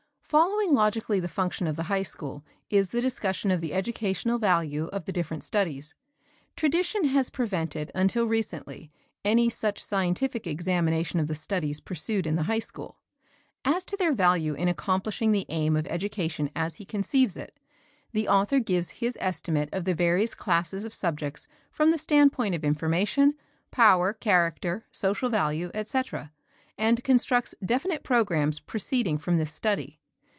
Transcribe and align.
Following 0.31 0.73
logically 0.73 1.19
the 1.19 1.27
function 1.27 1.67
of 1.67 1.75
the 1.75 1.83
high 1.83 2.03
school, 2.03 2.45
is 2.69 2.91
the 2.91 3.01
discussion 3.01 3.51
of 3.51 3.59
the 3.59 3.73
educational 3.73 4.37
value 4.39 4.85
of 4.85 5.03
the 5.03 5.11
different 5.11 5.43
studies. 5.43 5.93
Tradition 6.55 7.03
has 7.03 7.29
prevented 7.29 7.91
until 7.93 8.25
recently 8.25 8.93
any 9.25 9.49
such 9.49 9.83
scientific 9.83 10.47
examination 10.47 11.19
of 11.19 11.27
the 11.27 11.35
studies 11.35 11.81
pursued 11.81 12.25
in 12.25 12.37
the 12.37 12.43
high 12.43 12.55
school. 12.59 12.97
As 13.65 13.83
to 13.83 13.97
their 13.97 14.13
value 14.13 14.53
in 14.53 14.69
accomplishing 14.69 15.33
the 15.33 15.45
aim 15.49 15.75
of 15.75 15.85
education 15.87 16.49
as 16.55 16.75
he 16.75 16.85
conceives 16.85 17.35
it, 17.35 17.59
the 18.13 18.29
author 18.29 18.61
gives 18.61 18.89
his 18.89 19.17
estimate 19.19 19.67
of 19.73 19.83
the 19.83 19.93
various 19.93 20.33
classes 20.33 20.85
of 20.85 20.93
subjects 20.93 21.49
from 21.71 21.91
the 21.91 21.97
standpoint 21.97 22.55
of 22.55 22.63
information, 22.63 23.33
power, 23.69 24.13
character, 24.13 24.85
social 24.93 25.29
value, 25.29 25.71
etc., 25.73 26.31
and 26.77 27.03
constructs 27.03 27.53
definite 27.65 28.01
programs 28.03 28.61
proceeding 28.61 29.17
from 29.17 29.37
this 29.37 29.53
study. 29.53 29.97